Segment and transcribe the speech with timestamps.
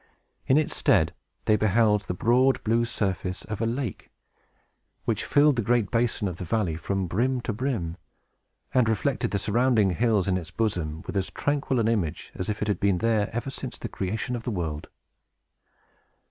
[0.47, 1.13] In its stead,
[1.45, 4.09] they beheld the broad, blue surface of a lake,
[5.05, 7.97] which filled the great basin of the valley from brim to brim,
[8.73, 12.63] and reflected the surrounding hills in its bosom with as tranquil an image as if
[12.63, 14.89] it had been there ever since the creation of the world.